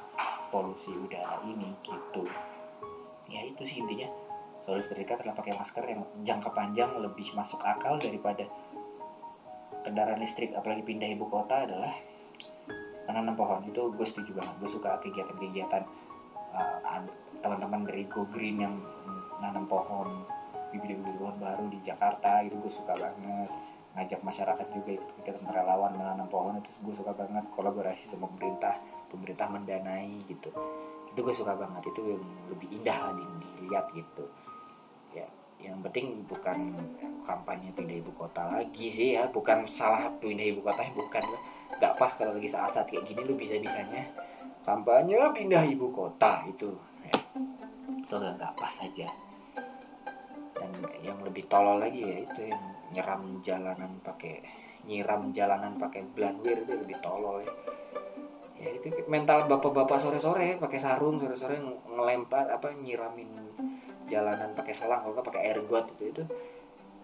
polusi 0.52 0.92
udara 0.92 1.40
ini 1.48 1.72
gitu. 1.80 2.28
Ya 3.32 3.48
itu 3.48 3.64
sih 3.64 3.80
intinya. 3.80 4.12
Solusi 4.68 4.92
terdekat 4.92 5.24
adalah 5.24 5.40
pakai 5.40 5.56
masker 5.56 5.84
yang 5.88 6.04
jangka 6.28 6.52
panjang 6.52 6.92
lebih 7.00 7.32
masuk 7.32 7.64
akal 7.64 7.96
daripada 7.96 8.44
kendaraan 9.88 10.20
listrik 10.20 10.52
apalagi 10.52 10.84
pindah 10.84 11.08
ibu 11.08 11.24
kota 11.32 11.64
adalah 11.64 11.96
menanam 13.08 13.40
pohon. 13.40 13.64
Itu 13.64 13.96
gue 13.96 14.04
setuju 14.04 14.36
banget. 14.36 14.60
Gue 14.60 14.70
suka 14.76 15.00
kegiatan-kegiatan 15.00 15.88
uh, 16.52 16.84
teman-teman 17.40 17.88
dari 17.88 18.04
Go 18.12 18.28
Green 18.30 18.60
yang 18.60 18.76
nanam 19.40 19.64
pohon 19.66 20.28
bibit-bibit 20.70 21.16
pohon 21.18 21.38
baru 21.40 21.66
di 21.72 21.80
Jakarta 21.82 22.44
itu 22.46 22.56
gue 22.60 22.72
suka 22.76 22.94
banget. 23.00 23.50
Ngajak 23.98 24.22
masyarakat 24.22 24.68
juga 24.70 24.92
itu 25.02 25.06
kegiatan 25.20 25.50
relawan 25.50 25.98
menanam 25.98 26.30
pohon 26.30 26.62
itu 26.62 26.70
gue 26.84 26.96
suka 27.00 27.16
banget. 27.16 27.44
Kolaborasi 27.56 28.12
sama 28.12 28.30
pemerintah 28.36 28.78
pemerintah 29.10 29.48
mendanai 29.50 30.24
gitu. 30.30 30.52
Itu 31.10 31.20
gue 31.26 31.36
suka 31.36 31.58
banget 31.58 31.90
itu 31.90 32.02
yang 32.14 32.24
lebih 32.52 32.68
indah 32.70 32.98
di, 33.16 33.26
dilihat 33.58 33.86
gitu. 33.96 34.24
Ya 35.16 35.26
yang 35.60 35.84
penting 35.84 36.24
bukan 36.30 36.72
kampanye 37.28 37.68
pindah 37.76 38.00
ibu 38.00 38.16
kota 38.16 38.48
lagi 38.48 38.88
sih 38.88 39.20
ya 39.20 39.28
bukan 39.28 39.68
salah 39.68 40.12
pindah 40.22 40.46
ibu 40.54 40.62
kota 40.62 40.86
bukan. 40.94 41.24
Nggak 41.80 41.94
pas 41.96 42.12
kalau 42.20 42.36
lagi 42.36 42.50
saat-saat 42.52 42.86
kayak 42.92 43.08
gini 43.08 43.22
lu 43.26 43.34
bisa 43.40 43.56
bisanya 43.58 44.04
kampanye 44.70 45.18
pindah 45.34 45.66
ibu 45.66 45.90
kota 45.90 46.46
itu 46.46 46.70
itu 48.10 48.18
nggak 48.18 48.58
pas 48.58 48.74
aja. 48.82 49.10
Dan 50.58 50.72
yang 51.06 51.22
lebih 51.22 51.46
tolol 51.46 51.78
lagi 51.78 52.02
ya 52.02 52.18
itu 52.26 52.50
yang 52.50 52.64
nyeram 52.90 53.38
jalanan 53.46 54.02
pakai 54.02 54.42
nyiram 54.90 55.30
jalanan 55.30 55.78
pakai 55.78 56.02
blanwir 56.18 56.66
itu 56.66 56.74
lebih 56.74 56.98
tolol 57.06 57.46
ya. 57.46 57.54
Ya 58.60 58.70
itu 58.74 58.90
mental 59.06 59.46
bapak-bapak 59.46 60.02
sore-sore 60.02 60.58
pakai 60.58 60.82
sarung 60.82 61.22
sore-sore 61.22 61.62
ngelempar 61.86 62.50
apa 62.50 62.74
nyiramin 62.74 63.30
jalanan 64.10 64.58
pakai 64.58 64.74
selang 64.74 65.06
kalau 65.06 65.22
pakai 65.22 65.46
air 65.46 65.62
got 65.70 65.86
itu 65.94 66.10
itu 66.10 66.24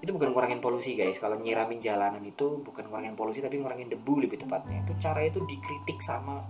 itu 0.01 0.09
bukan 0.09 0.33
ngurangin 0.33 0.57
polusi 0.57 0.97
guys. 0.97 1.21
Kalau 1.21 1.37
nyiramin 1.37 1.85
jalanan 1.85 2.25
itu 2.25 2.65
bukan 2.65 2.89
ngurangin 2.89 3.13
polusi 3.13 3.45
tapi 3.45 3.61
ngurangin 3.61 3.93
debu 3.93 4.25
lebih 4.25 4.41
tepatnya. 4.41 4.81
Itu 4.89 4.97
cara 4.97 5.21
itu 5.21 5.37
dikritik 5.45 6.01
sama 6.01 6.41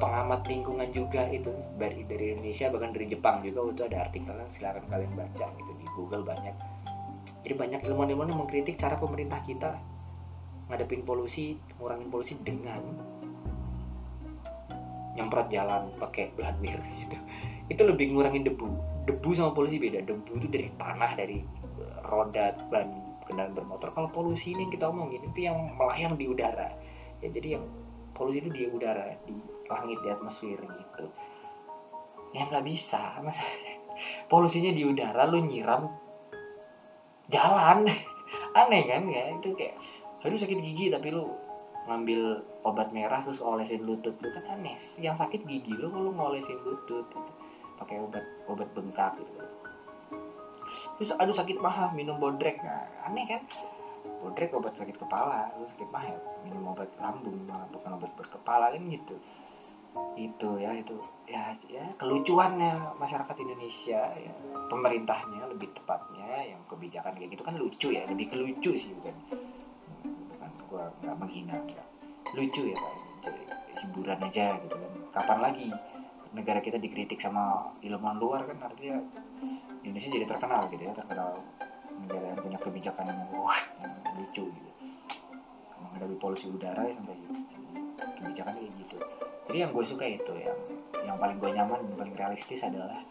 pengamat 0.00 0.40
lingkungan 0.48 0.88
juga 0.96 1.28
itu 1.28 1.52
dari 1.76 2.02
dari 2.08 2.32
Indonesia 2.32 2.72
bahkan 2.72 2.90
dari 2.96 3.06
Jepang 3.06 3.44
juga 3.44 3.68
itu 3.68 3.82
ada 3.84 4.08
artikelnya 4.08 4.48
silakan 4.56 4.84
kalian 4.88 5.12
baca 5.12 5.46
gitu 5.52 5.72
di 5.76 5.86
Google 5.92 6.24
banyak. 6.24 6.56
Jadi 7.44 7.54
banyak 7.54 7.80
ilmuwan-ilmuwan 7.84 8.32
yang 8.32 8.40
mengkritik 8.40 8.80
cara 8.80 8.96
pemerintah 8.96 9.44
kita 9.44 9.76
ngadepin 10.72 11.04
polusi 11.04 11.60
ngurangin 11.76 12.08
polusi 12.08 12.34
dengan 12.40 12.80
nyemprot 15.18 15.52
jalan 15.52 15.92
pakai 16.00 16.32
bladwir 16.32 16.80
gitu. 16.96 17.16
Itu 17.68 17.82
lebih 17.84 18.16
ngurangin 18.16 18.48
debu. 18.48 18.68
Debu 19.04 19.28
sama 19.36 19.52
polusi 19.52 19.76
beda. 19.76 20.00
Debu 20.02 20.32
itu 20.40 20.48
dari 20.48 20.68
tanah 20.80 21.12
dari 21.12 21.44
roda 22.08 22.56
ban 22.72 22.88
kendaraan 23.28 23.52
bermotor. 23.52 23.92
Kalau 23.92 24.08
polusi 24.08 24.56
ini 24.56 24.64
yang 24.66 24.72
kita 24.72 24.84
omongin 24.88 25.22
itu 25.28 25.38
yang 25.44 25.58
melayang 25.76 26.16
di 26.16 26.24
udara. 26.24 26.72
Ya 27.20 27.28
jadi 27.28 27.60
yang 27.60 27.64
polusi 28.16 28.40
itu 28.40 28.50
di 28.50 28.62
udara 28.70 29.12
di 29.28 29.59
langit 29.70 29.98
di 30.02 30.08
atmosfer 30.10 30.58
gitu. 30.58 31.04
Ya 32.34 32.46
nggak 32.50 32.66
bisa. 32.66 33.22
Masa 33.22 33.42
polusinya 34.30 34.74
di 34.74 34.82
udara 34.82 35.30
lu 35.30 35.46
nyiram 35.46 35.86
jalan. 37.30 37.86
Aneh 38.58 38.82
kan 38.90 39.06
ya? 39.06 39.30
Itu 39.38 39.54
kayak 39.54 39.78
harus 40.20 40.42
sakit 40.42 40.58
gigi 40.58 40.90
tapi 40.90 41.14
lu 41.14 41.30
ngambil 41.88 42.44
obat 42.66 42.92
merah 42.92 43.24
terus 43.24 43.40
olesin 43.40 43.86
lutut 43.86 44.18
lu 44.18 44.28
kan 44.34 44.58
aneh. 44.58 44.76
Yang 44.98 45.22
sakit 45.22 45.46
gigi 45.46 45.72
lu 45.78 45.88
kalau 45.88 46.10
ngolesin 46.10 46.58
lutut 46.66 47.06
gitu. 47.06 47.32
pakai 47.80 47.96
obat 47.96 48.20
obat 48.44 48.68
bengkak 48.76 49.16
gitu. 49.16 49.40
Terus 51.00 51.10
aduh 51.16 51.32
sakit 51.32 51.56
mah 51.62 51.94
minum 51.96 52.20
bodrek. 52.20 52.60
Nah 52.60 52.84
aneh 53.08 53.24
kan? 53.24 53.42
Bodrek 54.20 54.52
obat 54.52 54.76
sakit 54.76 55.00
kepala 55.00 55.48
lu 55.56 55.64
sakit 55.72 55.88
mah 55.88 56.04
ya 56.04 56.18
minum 56.44 56.72
obat 56.72 56.88
lambung 57.00 57.48
bukan 57.72 57.90
obat 57.96 58.10
buat 58.16 58.28
kepala 58.28 58.72
kan 58.72 58.82
gitu 58.88 59.16
itu 60.14 60.50
ya 60.60 60.70
itu 60.76 60.96
ya 61.24 61.54
ya 61.70 61.84
kelucuannya 61.96 62.98
masyarakat 62.98 63.36
Indonesia 63.40 64.00
ya. 64.14 64.34
Pemerintahnya 64.70 65.50
lebih 65.50 65.70
tepatnya 65.74 66.54
yang 66.54 66.62
kebijakan 66.70 67.16
kayak 67.18 67.30
gitu 67.34 67.42
kan 67.42 67.54
lucu 67.58 67.88
ya 67.90 68.06
lebih 68.06 68.30
kelucu 68.30 68.78
sih 68.78 68.90
bukan 68.94 69.14
bukan 70.34 70.50
gua 70.70 70.84
nggak 71.02 71.16
menghina 71.18 71.54
enggak. 71.58 71.88
lucu 72.30 72.70
ya 72.70 72.78
jadi 73.26 73.42
hiburan 73.82 74.18
aja 74.22 74.46
gitu 74.62 74.76
kan. 74.78 74.92
Kapan 75.10 75.38
lagi 75.42 75.66
negara 76.30 76.62
kita 76.62 76.78
dikritik 76.78 77.18
sama 77.18 77.74
ilmuwan 77.82 78.22
luar 78.22 78.46
kan 78.46 78.62
artinya 78.62 79.02
Indonesia 79.82 80.10
jadi 80.14 80.26
terkenal 80.30 80.70
gitu 80.70 80.82
ya 80.86 80.94
terkenal 80.94 81.34
negara 82.06 82.26
yang 82.30 82.38
punya 82.38 82.58
kebijakan 82.62 83.04
yang 83.10 83.20
wah 83.34 83.58
yang 83.82 83.92
lucu 84.14 84.44
gitu. 84.46 84.70
Menghadapi 85.82 86.14
polusi 86.22 86.46
udara 86.46 86.86
ya 86.86 86.94
sampai 86.94 87.18
kebijakan 87.98 88.54
kayak 88.54 88.72
gitu 88.86 88.98
jadi 89.50 89.66
yang 89.66 89.74
gue 89.74 89.82
suka 89.82 90.06
itu 90.06 90.30
yang 90.38 90.54
yang 91.02 91.18
paling 91.18 91.42
gue 91.42 91.50
nyaman 91.50 91.82
yang 91.82 91.98
paling 91.98 92.14
realistis 92.14 92.62
adalah 92.62 93.02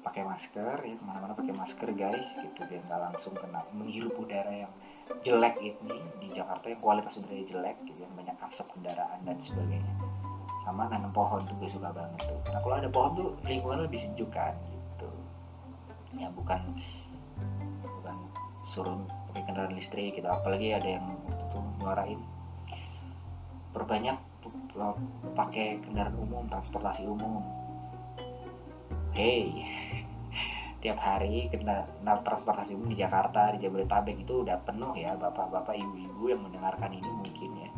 pakai 0.00 0.24
masker 0.24 0.80
ya 0.80 0.96
ke 0.96 1.04
mana-mana 1.04 1.36
pakai 1.36 1.52
masker 1.52 1.92
guys 1.92 2.24
gitu. 2.32 2.64
Biar 2.64 2.80
nggak 2.88 3.00
langsung 3.12 3.36
kena 3.36 3.60
menghirup 3.76 4.16
udara 4.16 4.64
yang 4.64 4.72
jelek 5.20 5.60
ini 5.60 6.00
di 6.16 6.32
Jakarta 6.32 6.72
yang 6.72 6.80
kualitas 6.80 7.20
udaranya 7.20 7.44
jelek 7.44 7.76
gitu 7.84 8.00
yang 8.00 8.14
banyak 8.16 8.32
asap 8.40 8.72
kendaraan 8.72 9.20
dan 9.28 9.36
sebagainya. 9.44 9.94
Sama 10.64 10.88
nanam 10.88 11.12
pohon 11.12 11.44
tuh 11.44 11.52
gue 11.60 11.68
suka 11.68 11.92
banget 11.92 12.24
tuh. 12.24 12.40
Karena 12.48 12.60
kalau 12.64 12.76
ada 12.80 12.88
pohon 12.88 13.12
tuh 13.12 13.28
lingkungan 13.44 13.84
lebih 13.84 14.00
sejuk 14.00 14.32
kan 14.32 14.56
gitu. 14.72 15.10
Ya 16.16 16.32
bukan 16.32 16.72
bukan 17.84 18.16
suruh 18.72 18.96
pakai 19.28 19.44
kendaraan 19.44 19.76
listrik 19.76 20.16
gitu. 20.16 20.24
Apalagi 20.24 20.72
ada 20.72 20.88
yang 20.88 21.04
tuh 21.52 21.60
nyuarain 21.84 22.16
perbanyak 23.76 24.16
pakai 25.34 25.80
kendaraan 25.80 26.16
umum 26.20 26.44
transportasi 26.46 27.08
umum. 27.08 27.40
Hey 29.16 29.64
tiap 30.84 31.00
hari 31.00 31.48
kendaraan 31.48 32.22
transportasi 32.22 32.76
umum 32.76 32.92
di 32.92 33.00
Jakarta 33.00 33.56
di 33.56 33.64
Jabodetabek 33.64 34.22
itu 34.22 34.44
udah 34.44 34.60
penuh 34.62 34.92
ya 34.94 35.16
bapak-bapak 35.16 35.74
ibu-ibu 35.74 36.30
yang 36.30 36.40
mendengarkan 36.44 36.92
ini 36.92 37.08
mungkin 37.08 37.50
ya. 37.56 37.70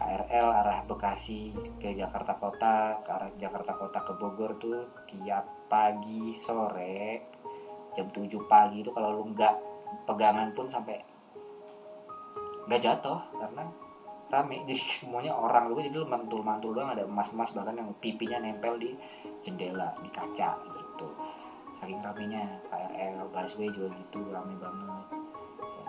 KRL 0.00 0.48
arah 0.64 0.80
Bekasi 0.88 1.52
ke 1.76 1.92
Jakarta 1.92 2.32
Kota 2.40 3.04
ke 3.04 3.10
arah 3.12 3.30
Jakarta 3.36 3.76
Kota 3.76 4.00
ke 4.00 4.12
Bogor 4.16 4.56
tuh 4.56 4.88
tiap 5.12 5.44
pagi 5.68 6.32
sore 6.40 7.20
jam 7.92 8.08
7 8.08 8.32
pagi 8.48 8.80
itu 8.80 8.90
kalau 8.96 9.20
lu 9.20 9.36
nggak 9.36 9.54
pegangan 10.08 10.54
pun 10.56 10.72
sampai 10.72 11.04
nggak 12.64 12.80
jatuh 12.80 13.20
karena 13.34 13.66
rame. 14.30 14.62
Jadi 14.70 14.82
semuanya 15.02 15.34
orang. 15.34 15.74
Lu 15.74 15.82
jadi 15.82 16.06
mantul 16.06 16.46
mantul 16.46 16.72
doang. 16.72 16.94
Ada 16.94 17.04
emas 17.04 17.28
emas 17.34 17.50
bahkan 17.50 17.76
yang 17.76 17.90
pipinya 17.98 18.38
nempel 18.40 18.78
di 18.78 18.94
jendela 19.42 19.92
di 20.00 20.08
kaca 20.14 20.56
gitu. 20.62 21.08
Saking 21.82 22.00
ramenya. 22.00 22.46
KRL 22.70 23.26
busway 23.34 23.68
juga 23.74 23.90
gitu. 23.98 24.22
Rame 24.30 24.54
banget. 24.56 25.06
Ya. 25.60 25.84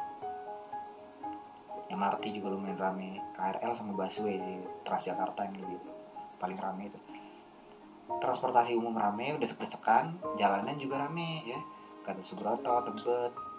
MRT 1.95 2.23
juga 2.33 2.57
lumayan 2.57 2.81
rame. 2.81 3.21
KRL 3.37 3.71
sama 3.77 3.93
busway 3.93 4.41
di 4.41 4.65
Transjakarta 4.83 5.45
yang 5.45 5.61
lebih 5.61 5.79
paling 6.41 6.57
rame 6.57 6.89
itu. 6.89 6.99
Transportasi 8.11 8.75
umum 8.75 8.97
rame 8.97 9.39
udah 9.39 9.47
sepesekan 9.47 10.17
jalanan 10.35 10.75
juga 10.81 11.07
rame 11.07 11.45
ya. 11.45 11.61
Kata 12.01 12.25
Subroto 12.25 12.73
Tebet 12.89 13.50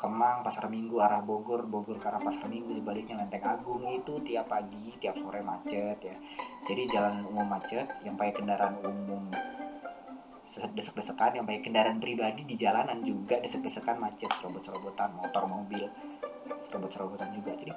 Kemang, 0.00 0.40
Pasar 0.40 0.72
Minggu, 0.72 0.96
arah 0.96 1.20
Bogor, 1.20 1.68
Bogor 1.68 2.00
ke 2.00 2.08
arah 2.08 2.24
Pasar 2.24 2.48
Minggu, 2.48 2.72
sebaliknya 2.72 3.20
Lenteng 3.20 3.44
Agung 3.44 3.84
itu 3.84 4.16
tiap 4.24 4.48
pagi, 4.48 4.96
tiap 4.96 5.12
sore 5.20 5.44
macet 5.44 6.00
ya. 6.00 6.16
Jadi 6.64 6.88
jalan 6.88 7.28
umum 7.28 7.44
macet, 7.44 7.84
yang 8.00 8.16
pakai 8.16 8.40
kendaraan 8.40 8.80
umum 8.80 9.28
desek-desekan, 10.50 11.36
yang 11.36 11.44
pakai 11.44 11.60
kendaraan 11.60 12.00
pribadi 12.00 12.48
di 12.48 12.56
jalanan 12.56 13.04
juga 13.04 13.36
desek-desekan 13.44 14.00
macet, 14.00 14.32
serobot-serobotan, 14.40 15.12
motor, 15.12 15.44
mobil, 15.44 15.84
serobot-serobotan 16.72 17.36
juga. 17.36 17.52
Jadi 17.60 17.72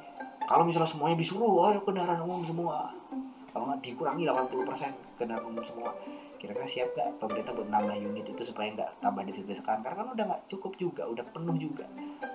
kalau 0.47 0.63
misalnya 0.63 0.87
semuanya 0.87 1.19
disuruh, 1.19 1.75
ayo 1.75 1.83
kendaraan 1.83 2.23
umum 2.23 2.47
semua. 2.47 2.87
Kalau 3.53 3.69
nggak 3.69 3.85
dikurangi 3.85 4.25
80% 4.25 5.21
kendaraan 5.21 5.45
umum 5.45 5.61
semua. 5.61 5.93
Kira-kira 6.41 6.67
siap 6.67 6.89
gak 6.97 7.21
pemerintah 7.21 7.53
buat 7.55 7.69
nambah 7.69 7.95
unit 8.01 8.25
itu 8.27 8.43
supaya 8.43 8.73
nggak 8.73 8.99
tambah 8.99 9.23
desek-desekan 9.29 9.79
karena 9.79 9.95
kan 10.03 10.09
udah 10.11 10.25
nggak 10.27 10.43
cukup 10.49 10.73
juga 10.75 11.05
udah 11.05 11.23
penuh 11.31 11.55
juga. 11.55 11.85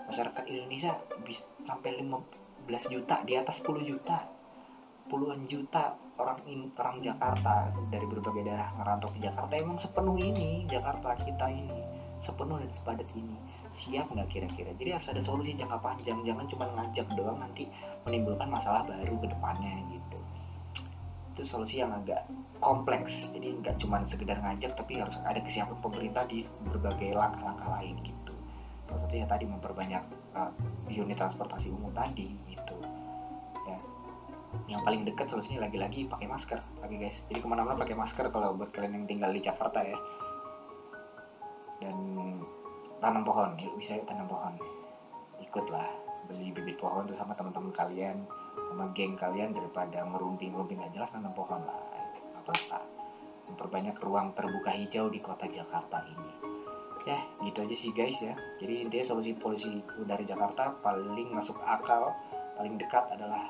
Masyarakat 0.09 0.47
Indonesia 0.47 0.95
bisa 1.27 1.43
sampai 1.67 1.99
lima 1.99 2.23
juta 2.71 3.21
di 3.27 3.35
atas 3.35 3.61
10 3.61 3.83
juta. 3.85 4.31
Puluhan 5.09 5.45
juta 5.51 5.97
orang 6.21 6.41
in, 6.47 6.69
orang 6.77 7.01
Jakarta 7.01 7.73
dari 7.89 8.07
berbagai 8.07 8.45
daerah 8.45 8.71
ngerantau 8.79 9.11
ke 9.13 9.19
Jakarta. 9.21 9.53
Emang 9.59 9.77
sepenuh 9.77 10.17
ini 10.17 10.65
Jakarta 10.71 11.19
kita 11.19 11.51
ini 11.51 11.83
sepenuh 12.23 12.63
dan 12.63 12.71
sepadat 12.73 13.09
ini. 13.13 13.37
Siap 13.75 14.09
nggak 14.09 14.29
kira-kira? 14.31 14.71
Jadi 14.79 14.91
harus 14.95 15.09
ada 15.11 15.21
solusi 15.21 15.53
jangka 15.53 15.83
panjang. 15.83 16.23
Jangan 16.23 16.47
cuma 16.47 16.65
ngajak 16.79 17.09
doang 17.13 17.43
nanti 17.43 17.67
menimbulkan 18.07 18.49
masalah 18.49 18.87
baru 18.87 19.15
ke 19.21 19.27
depannya 19.29 19.75
gitu 19.93 20.08
itu 21.39 21.47
solusi 21.47 21.79
yang 21.79 21.95
agak 21.95 22.27
kompleks. 22.59 23.31
Jadi 23.31 23.63
nggak 23.63 23.79
cuma 23.79 24.03
sekedar 24.11 24.43
ngajak 24.43 24.75
tapi 24.75 24.99
harus 24.99 25.15
ada 25.23 25.39
kesiapan 25.39 25.79
pemerintah 25.79 26.27
di 26.27 26.43
berbagai 26.67 27.15
langkah-langkah 27.15 27.79
lain 27.79 27.95
gitu. 28.03 28.35
Salah 28.91 29.07
satunya 29.07 29.27
tadi 29.31 29.45
memperbanyak 29.47 30.03
uh, 30.35 30.51
unit 30.91 31.15
transportasi 31.15 31.71
umum 31.71 31.95
tadi 31.95 32.35
gitu. 32.51 32.77
Ya. 33.71 33.79
Yang 34.67 34.83
paling 34.83 35.01
dekat 35.07 35.31
solusinya 35.31 35.71
lagi-lagi 35.71 36.11
pakai 36.11 36.27
masker. 36.27 36.59
Lagi 36.83 36.97
guys. 36.99 37.23
Jadi 37.31 37.39
ke 37.39 37.47
mana-mana 37.47 37.79
pakai 37.79 37.95
masker 37.95 38.27
kalau 38.35 38.59
buat 38.59 38.75
kalian 38.75 38.99
yang 38.99 39.07
tinggal 39.07 39.31
di 39.31 39.39
Jakarta 39.39 39.79
ya. 39.87 39.99
Dan 41.79 41.97
tanam 42.99 43.23
pohon. 43.23 43.55
Yuk 43.63 43.79
bisa 43.79 43.95
tanam 44.11 44.27
pohon. 44.27 44.59
Ikutlah 45.39 45.87
beli 46.27 46.51
bibit 46.51 46.83
pohon 46.83 47.07
tuh 47.07 47.15
sama 47.15 47.33
teman-teman 47.39 47.71
kalian 47.71 48.27
sama 48.67 48.91
geng 48.95 49.15
kalian 49.15 49.55
daripada 49.55 50.03
ngerunding-ngerunding 50.09 50.79
gak 50.83 50.93
jelas 50.95 51.11
tanam 51.15 51.33
pohon 51.33 51.63
lah. 51.63 51.79
Apa 52.43 52.53
apa 52.55 52.81
memperbanyak 53.49 53.97
ruang 54.05 54.37
terbuka 54.37 54.71
hijau 54.77 55.09
di 55.09 55.21
kota 55.25 55.49
Jakarta 55.49 56.05
ini. 56.05 56.33
Ya 57.09 57.25
gitu 57.41 57.65
aja 57.65 57.77
sih 57.79 57.91
guys 57.97 58.21
ya. 58.21 58.37
Jadi 58.61 58.85
intinya 58.85 59.05
solusi 59.09 59.33
polusi 59.33 59.81
udara 59.97 60.21
Jakarta 60.21 60.77
paling 60.85 61.33
masuk 61.33 61.57
akal 61.65 62.13
paling 62.61 62.77
dekat 62.77 63.07
adalah 63.09 63.49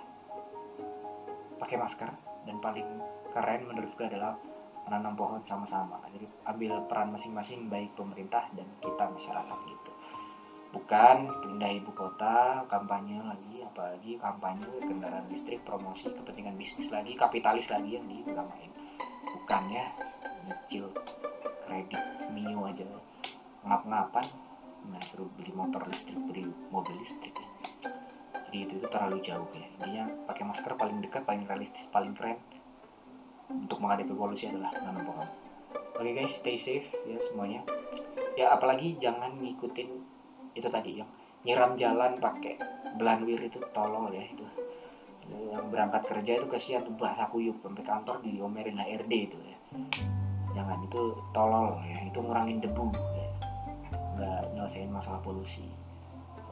pakai 1.58 1.74
masker 1.74 2.10
dan 2.46 2.56
paling 2.62 2.86
keren 3.34 3.66
menurut 3.66 3.90
gue 3.98 4.06
adalah 4.06 4.38
menanam 4.86 5.18
pohon 5.18 5.42
sama-sama. 5.44 5.98
Jadi 6.14 6.24
ambil 6.46 6.80
peran 6.86 7.12
masing-masing 7.12 7.66
baik 7.66 7.92
pemerintah 7.98 8.46
dan 8.54 8.64
kita 8.80 9.04
masyarakat 9.10 9.58
gitu. 9.66 9.92
Bukan 10.68 11.16
pindah 11.44 11.70
ibu 11.76 11.90
kota 11.92 12.62
kampanye 12.70 13.18
lagi 13.20 13.57
apalagi 13.68 14.16
kampanye 14.16 14.66
kendaraan 14.80 15.28
listrik 15.28 15.60
promosi 15.62 16.08
kepentingan 16.08 16.56
bisnis 16.56 16.88
lagi 16.88 17.12
kapitalis 17.14 17.68
lagi 17.68 18.00
yang 18.00 18.06
diutamain 18.08 18.72
bukan 19.28 19.62
ya 19.68 19.86
nyicil 20.48 20.88
kredit 21.68 22.02
mio 22.32 22.64
aja 22.64 22.84
ngap-ngapan 23.62 24.26
nah 24.88 25.02
suruh 25.12 25.28
beli 25.36 25.52
motor 25.52 25.84
listrik 25.84 26.16
beli 26.24 26.48
mobil 26.72 26.96
listrik 26.96 27.34
ya. 27.36 27.48
jadi 28.48 28.58
itu, 28.64 28.72
itu 28.80 28.86
terlalu 28.88 29.20
jauh 29.20 29.48
ya 29.52 29.66
intinya 29.76 30.04
pakai 30.24 30.44
masker 30.48 30.72
paling 30.80 31.04
dekat 31.04 31.28
paling 31.28 31.44
realistis 31.44 31.84
paling 31.92 32.16
keren 32.16 32.40
untuk 33.48 33.80
menghadapi 33.80 34.12
polusi 34.12 34.44
adalah 34.48 34.72
nanam. 34.76 35.08
Oke 35.08 36.04
okay 36.04 36.12
guys, 36.14 36.32
stay 36.36 36.56
safe 36.60 36.88
ya 37.08 37.16
semuanya. 37.32 37.64
Ya 38.36 38.52
apalagi 38.54 39.00
jangan 39.00 39.34
ngikutin 39.40 39.88
itu 40.54 40.68
tadi 40.68 41.02
yang 41.02 41.10
nyiram 41.48 41.80
jalan 41.80 42.20
pakai 42.20 42.60
belanwir 43.00 43.40
itu 43.40 43.56
tolol 43.72 44.12
ya 44.12 44.20
itu. 44.20 44.44
Yang 45.32 45.64
berangkat 45.72 46.02
kerja 46.04 46.32
itu 46.36 46.46
kesian 46.52 46.84
tuh 46.84 46.92
bahasa 47.00 47.24
kuyup 47.32 47.56
sampai 47.64 47.88
kantor 47.88 48.20
diomelin 48.20 48.76
HRD 48.76 49.12
itu 49.32 49.38
ya. 49.40 49.56
Jangan 50.52 50.84
itu 50.84 51.16
tolol 51.32 51.80
ya, 51.88 52.04
itu 52.04 52.20
ngurangin 52.20 52.60
debu 52.60 52.92
ya. 52.92 53.28
Nggak 54.20 54.40
nyelesain 54.52 54.92
masalah 54.92 55.24
polusi. 55.24 55.64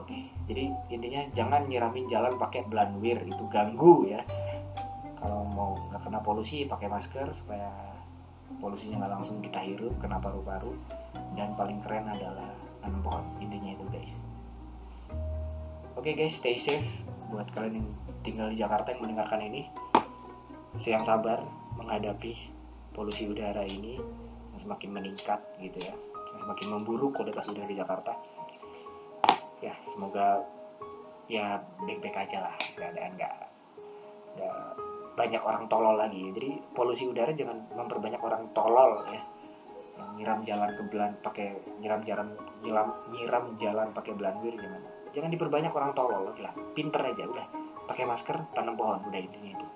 Oke, 0.00 0.32
jadi 0.48 0.72
intinya 0.88 1.28
jangan 1.36 1.68
nyiramin 1.68 2.08
jalan 2.08 2.32
pakai 2.40 2.64
belanwir 2.64 3.20
itu 3.20 3.44
ganggu 3.52 4.08
ya 4.08 4.24
kalau 5.18 5.42
mau 5.42 5.74
nggak 5.90 6.06
kena 6.06 6.22
polusi 6.22 6.62
pakai 6.70 6.86
masker 6.86 7.26
supaya 7.42 7.66
polusinya 8.62 9.02
nggak 9.02 9.12
langsung 9.18 9.42
kita 9.42 9.58
hirup 9.58 9.90
kena 9.98 10.22
paru-paru 10.22 10.78
dan 11.34 11.58
paling 11.58 11.82
keren 11.82 12.06
adalah 12.06 12.46
nanam 12.86 13.02
pohon 13.02 13.26
intinya 13.42 13.74
itu 13.74 13.84
guys 13.90 14.14
oke 15.96 16.04
okay 16.04 16.12
guys 16.12 16.36
stay 16.36 16.60
safe 16.60 16.84
buat 17.32 17.48
kalian 17.56 17.80
yang 17.80 17.88
tinggal 18.20 18.52
di 18.52 18.60
Jakarta 18.60 18.92
yang 18.92 19.00
mendengarkan 19.00 19.40
ini. 19.48 19.64
Yang 20.84 21.08
sabar 21.08 21.40
menghadapi 21.80 22.36
polusi 22.92 23.24
udara 23.24 23.64
ini 23.64 23.96
yang 24.52 24.60
semakin 24.60 24.90
meningkat 24.92 25.40
gitu 25.56 25.80
ya. 25.80 25.96
Yang 26.36 26.40
semakin 26.44 26.66
memburuk 26.68 27.16
kualitas 27.16 27.48
udara 27.48 27.64
di 27.64 27.80
Jakarta. 27.80 28.12
Ya 29.64 29.72
semoga 29.88 30.44
ya 31.32 31.64
baik-baik 31.80 32.28
aja 32.28 32.44
lah. 32.44 32.54
Keadaan 32.76 33.16
nggak 33.16 33.34
banyak 35.16 35.40
orang 35.40 35.64
tolol 35.72 35.96
lagi. 35.96 36.28
Jadi 36.36 36.60
polusi 36.76 37.08
udara 37.08 37.32
jangan 37.32 37.56
memperbanyak 37.72 38.20
orang 38.20 38.52
tolol 38.52 39.00
ya. 39.08 39.24
Yang 39.96 40.10
nyiram 40.20 40.40
jalan 40.44 40.70
ke 40.76 40.82
belan 40.92 41.12
pakai 41.24 41.48
nyiram 41.80 42.04
jalan 42.04 42.28
nyiram 42.60 42.88
nyiram 43.08 43.44
jalan 43.56 43.88
pakai 43.96 44.12
belanwir 44.12 44.52
jangan 44.60 44.84
jangan 45.16 45.32
diperbanyak 45.32 45.72
orang 45.72 45.96
tolol 45.96 46.28
lah. 46.36 46.52
Pinter 46.76 47.00
aja 47.00 47.24
udah. 47.24 47.46
Pakai 47.88 48.04
masker 48.04 48.52
tanam 48.52 48.76
pohon 48.76 49.00
udah 49.08 49.16
intinya 49.16 49.56
itu. 49.56 49.66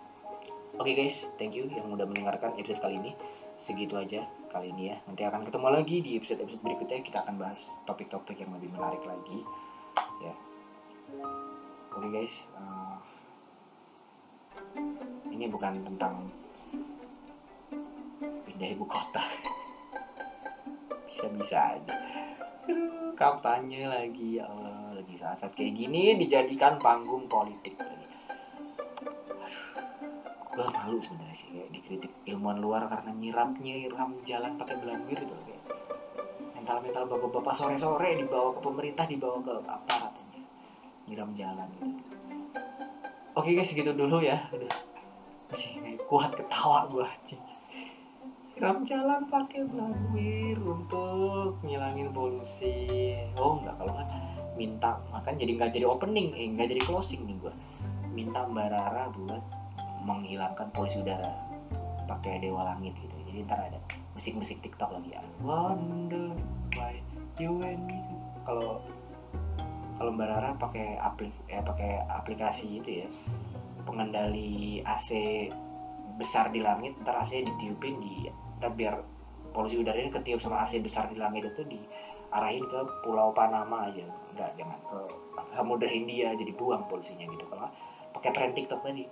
Oke 0.77 0.93
okay 0.93 0.95
guys 1.01 1.17
thank 1.41 1.57
you 1.57 1.65
yang 1.73 1.89
udah 1.89 2.05
mendengarkan 2.05 2.53
episode 2.61 2.85
kali 2.85 3.01
ini. 3.01 3.17
Segitu 3.65 3.97
aja 3.97 4.29
kali 4.53 4.69
ini 4.77 4.93
ya. 4.93 5.01
Nanti 5.09 5.25
akan 5.25 5.49
ketemu 5.49 5.69
lagi 5.73 5.97
di 6.05 6.11
episode 6.21 6.45
episode 6.45 6.61
berikutnya. 6.61 7.01
Kita 7.01 7.25
akan 7.25 7.35
bahas 7.41 7.61
topik-topik 7.89 8.37
yang 8.37 8.53
lebih 8.53 8.69
menarik 8.69 9.01
lagi 9.09 9.41
ya. 10.21 10.35
Oke 11.97 12.05
okay 12.05 12.11
guys 12.13 12.35
uh, 12.61 13.01
ini 15.33 15.49
bukan 15.49 15.81
tentang 15.89 16.29
pindah 18.45 18.69
ibu 18.77 18.85
kota. 18.85 19.25
Bisa-bisa 21.09 21.81
aja 21.81 22.20
kampanye 23.17 23.85
lagi 23.85 24.41
ya 24.41 24.49
Allah 24.49 24.97
lagi 24.97 25.15
saat-saat 25.17 25.53
kayak 25.53 25.77
gini 25.77 26.17
dijadikan 26.17 26.81
panggung 26.81 27.29
politik. 27.29 27.77
Gue 30.51 30.67
malu 30.67 30.99
sebenarnya 31.01 31.37
sih 31.39 31.49
kayak 31.55 31.69
dikritik 31.73 32.13
ilmuwan 32.27 32.59
luar 32.59 32.83
karena 32.91 33.11
nyiram 33.17 33.57
nyiram 33.61 34.11
jalan 34.27 34.57
pakai 34.61 34.77
belanwir 34.81 35.21
itu 35.21 35.35
kayak. 35.47 35.63
Mental 36.57 36.79
mental 36.85 37.05
bapak-bapak 37.09 37.55
sore-sore 37.57 38.19
dibawa 38.21 38.53
ke 38.57 38.61
pemerintah 38.61 39.05
dibawa 39.09 39.41
ke 39.41 39.53
aparat 39.65 40.13
nyiram 41.11 41.31
jalan 41.35 41.67
gitu. 41.79 41.87
Oke 43.35 43.55
guys 43.55 43.71
segitu 43.71 43.95
dulu 43.95 44.23
ya. 44.23 44.47
Udah 44.55 44.71
masih 45.51 45.99
kuat 46.07 46.31
ketawa 46.39 46.87
gue 46.87 47.07
ram 48.61 48.85
jalan 48.85 49.25
pakai 49.33 49.65
blawir 49.73 50.61
untuk 50.61 51.57
ngilangin 51.65 52.13
polusi. 52.13 53.17
Oh 53.41 53.57
enggak 53.57 53.81
kalau 53.81 53.97
nggak 53.97 54.11
minta 54.53 55.01
makan 55.09 55.35
jadi 55.41 55.53
nggak 55.57 55.71
jadi 55.73 55.87
opening 55.89 56.37
eh 56.37 56.45
nggak 56.53 56.69
jadi 56.77 56.83
closing 56.85 57.25
nih 57.25 57.41
gue 57.41 57.55
minta 58.13 58.45
mbak 58.45 58.69
Rara 58.69 59.09
buat 59.17 59.41
menghilangkan 60.05 60.69
polusi 60.77 61.01
udara 61.01 61.33
pakai 62.05 62.45
dewa 62.45 62.69
langit 62.69 62.93
gitu. 63.01 63.17
Jadi 63.33 63.49
ntar 63.49 63.65
ada 63.65 63.81
musik-musik 64.13 64.61
TikTok 64.61 64.93
lagi 64.93 65.17
ya 65.17 65.25
wonder 65.41 66.37
why 66.77 67.01
you 67.41 67.65
and 67.65 67.81
me. 67.89 67.97
Kalau 68.45 68.85
kalau 69.97 70.13
mbak 70.13 70.37
Rara 70.37 70.53
pakai 70.61 71.01
aplik 71.01 71.33
eh 71.49 71.65
pakai 71.65 72.05
aplikasi 72.13 72.85
itu 72.85 72.91
ya 73.05 73.09
pengendali 73.89 74.85
AC 74.85 75.09
besar 76.21 76.53
di 76.53 76.61
langit 76.61 76.93
ntar 77.01 77.25
AC 77.25 77.41
ditiupin 77.41 77.97
di 77.97 78.29
ntar 78.61 78.77
biar 78.77 79.01
polusi 79.57 79.81
udara 79.81 79.97
ini 79.97 80.13
ketiup 80.13 80.45
sama 80.45 80.63
AC 80.63 80.79
besar 80.85 81.09
di 81.09 81.17
langit 81.17 81.49
itu 81.49 81.65
diarahin 81.65 82.63
ke 82.69 82.81
Pulau 83.03 83.33
Panama 83.33 83.89
aja. 83.89 84.05
Enggak 84.37 84.53
jangan 84.61 84.79
ke 84.87 85.01
Samudra 85.57 85.89
Hindia 85.89 86.37
jadi 86.37 86.53
buang 86.55 86.85
polusinya 86.87 87.25
gitu. 87.25 87.45
Kalau 87.49 87.73
pakai 88.13 88.31
tren 88.37 88.53
TikTok 88.53 88.85
tadi. 88.85 89.09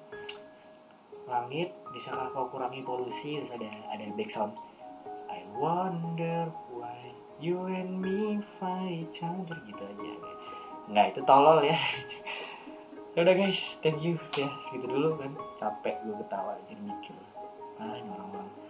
Langit 1.28 1.72
bisakah 1.92 2.32
kau 2.32 2.48
kurangi 2.48 2.84
polusi? 2.84 3.40
Terus 3.40 3.52
ada 3.56 3.68
ada 3.92 4.04
background. 4.14 4.54
I 5.28 5.44
wonder 5.56 6.48
why 6.72 7.12
you 7.36 7.68
and 7.68 8.00
me 8.00 8.40
fight 8.56 9.08
each 9.08 9.20
gitu 9.24 9.82
aja. 9.82 10.12
Nggak 10.88 11.06
itu 11.16 11.20
tolol 11.24 11.64
ya. 11.64 11.76
Ya 13.16 13.26
udah 13.26 13.34
guys. 13.34 13.60
Thank 13.82 14.04
you. 14.04 14.16
Ya 14.38 14.48
segitu 14.68 14.88
dulu 14.88 15.18
kan. 15.18 15.32
Capek 15.58 16.00
gue 16.06 16.16
ketawa 16.22 16.54
jadi 16.70 16.80
mikir. 16.80 17.16
Ah 17.76 17.98
ini 17.98 18.08
orang-orang 18.08 18.67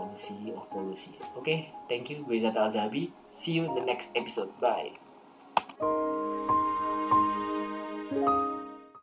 polusi 0.00 0.56
of 0.56 0.64
polusi. 0.72 1.12
Oke, 1.36 1.44
okay, 1.44 1.58
thank 1.88 2.08
you 2.08 2.24
Gue 2.24 2.40
Zata 2.40 2.72
Alzabi. 2.72 3.12
See 3.36 3.52
you 3.52 3.68
in 3.68 3.74
the 3.76 3.84
next 3.84 4.08
episode. 4.16 4.48
Bye. 4.60 4.96